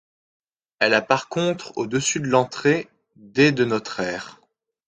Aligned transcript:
Elle 0.79 0.95
a 0.95 1.03
par 1.03 1.29
contre 1.29 1.77
au-dessus 1.77 2.19
de 2.21 2.25
l'entrée, 2.25 2.89
des 3.17 3.51
de 3.51 3.65
notre 3.65 3.99
ère. 3.99 4.41